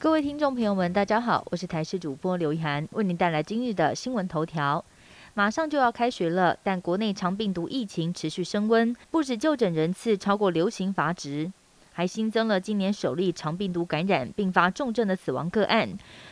[0.00, 4.84] 各位听众朋友们，大家好，我是台视主播刘一涵，为您带来今日的新闻头条。
[5.34, 11.52] 马上就要开学了，但国内长病毒疫情持续升温，不止就诊人次超过流行阀值，
[11.92, 15.88] 还新增了今年首例长病毒感染并发重症的死亡个案。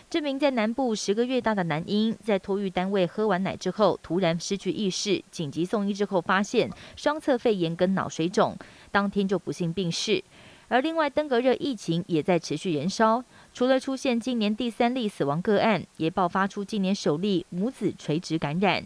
[0.08, 8.56] 这名在南部十个月大的男婴，在托育单位喝完奶之后，突然失去意识，紧急送医之后，发现双侧肺炎跟脑水肿，
[8.92, 10.22] 当天就不幸病逝。
[10.68, 13.22] 而另外，登革热疫情也在持续燃烧。
[13.54, 18.84] 除了出现今年第三例死亡个案，也爆发出今年首例母子垂直感染。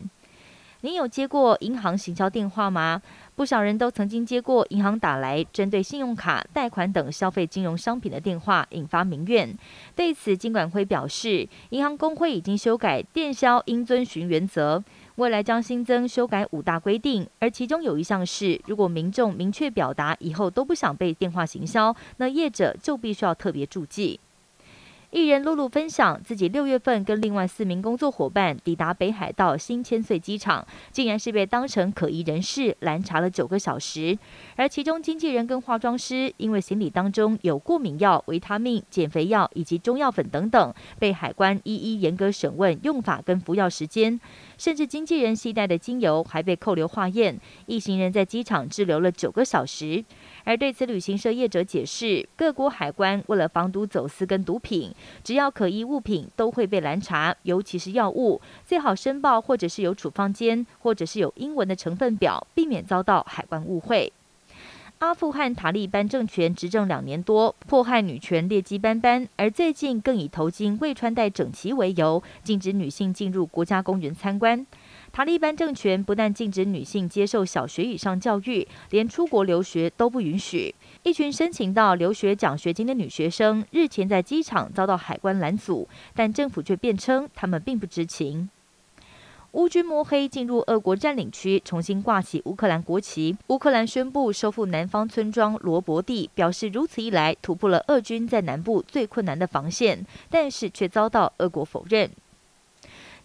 [0.83, 3.03] 您有接过银行行销电话吗？
[3.35, 9.55] 不少人都曾经接过银行打来针对信用卡、贷款等消费金融商品的电话，引发民怨。
[9.95, 14.83] 对此，金管会表示，银行工会已经修改电销应遵循原则，
[15.21, 24.19] 未来将新增修改五大规定，而其中有一项是，如果民众明确表达以后都不想被电话行销，那业者就必须要特别注记。
[25.11, 34.17] 艺人露露分享，自己六月份跟另外四名工作伙伴抵达北海道新千岁机场，竟然是被当成可疑人士拦查了九个小时。
[34.55, 44.21] 而其中经纪人跟化妆师因为行李当中有过敏药、维他命、减肥药以及中药粉等等，被海关一一严格审问用法跟服药时间，
[44.59, 47.37] 甚至经纪人携带的精油还被扣留化验。
[47.67, 50.05] 一行人在机场滞留了九个小时。
[50.45, 54.93] 而对此，旅行社业者解释，各国海关为了防毒走私跟毒品，
[55.23, 64.13] 只要可疑物品都会被拦查，尤其是药物，最好申报或者是有处方间，或者是有英文的成分表，避免遭到海关误会。
[64.99, 74.67] 阿富汗塔利班政权执政两年多，迫害女权劣迹斑斑，而最近更以头巾未穿戴整齐为由，禁止女性进入国家公园参观。
[75.13, 80.75] 塔利班政权不但禁止女性接受小学以上教育，连出国留学都不允许。
[81.03, 88.49] 一群申请到留学奖学金的女学生日前在机场遭到海关拦阻，但政府却辩称他们并不知情。
[89.53, 93.37] 乌军摸黑进入俄国占领区，重新挂起乌克兰国旗。
[93.49, 102.09] 乌克兰宣布收复南方村庄罗伯蒂，表示如此一来突破了俄军在南部最困难的防线，但是却遭到俄国否认。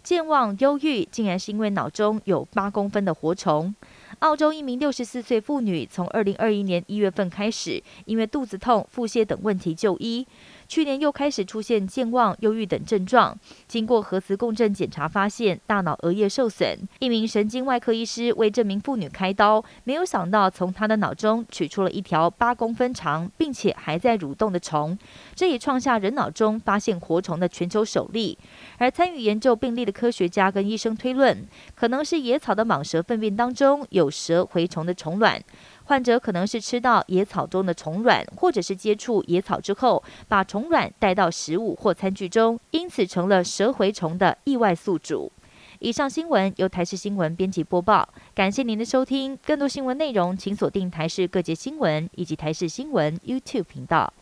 [0.06, 3.74] 健忘、忧郁，竟然是因为脑中有八公分的活虫。
[4.20, 10.24] 澳洲一名六十四岁妇女，从二零二一年一月份开始，因为肚子痛、腹泻等问题就医。
[10.68, 13.36] 去年又开始出现健忘、忧郁等症状，
[13.68, 16.78] 经过核磁共振检查，发现大脑额叶受损。
[16.98, 24.98] 一名神经外科医师为这名妇女开刀，没有想到从她的脑中取出了一条八公分长，并且还在蠕动的虫，
[25.34, 28.36] 这也创下人脑中发现活虫的全球首例。
[28.78, 35.40] 而参与研究病例的科学家跟医生推论，可能是野草的蟒蛇粪便当中有蛇蛔虫的虫卵。
[35.86, 45.30] 患者可能是吃到野草中的虫卵，或者是接触野草之后，把虫卵带到食物或餐具中，因此成了蛇蛔虫的意外宿主。
[45.78, 49.38] 以上新闻由台视新闻编辑播报，感谢您的收听。
[49.46, 54.12] 更多新闻内容，请锁定台视各界新闻以及台视新闻 YouTube 频道。